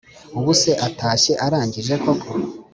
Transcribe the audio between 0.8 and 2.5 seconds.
atashye arangije koko